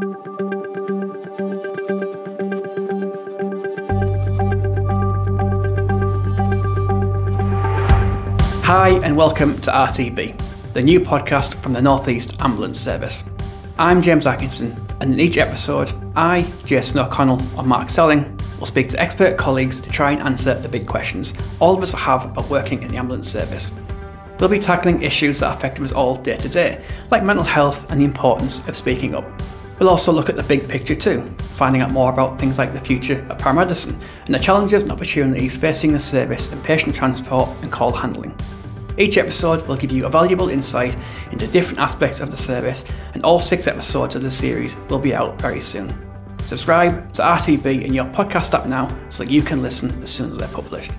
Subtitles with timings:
[0.00, 0.08] Hi,
[9.02, 13.24] and welcome to RTB, the new podcast from the Northeast Ambulance Service.
[13.78, 18.88] I'm James Atkinson, and in each episode, I, Jason O'Connell, or Mark Selling will speak
[18.88, 22.48] to expert colleagues to try and answer the big questions all of us have about
[22.48, 23.70] working in the ambulance service.
[24.38, 28.00] We'll be tackling issues that affect us all day to day, like mental health and
[28.00, 29.26] the importance of speaking up.
[29.80, 31.22] We'll also look at the big picture too,
[31.54, 35.56] finding out more about things like the future of paramedicine and the challenges and opportunities
[35.56, 38.38] facing the service in patient transport and call handling.
[38.98, 40.98] Each episode will give you a valuable insight
[41.32, 45.14] into different aspects of the service, and all six episodes of the series will be
[45.14, 45.88] out very soon.
[46.44, 50.30] Subscribe to RTB in your podcast app now so that you can listen as soon
[50.30, 50.92] as they're published.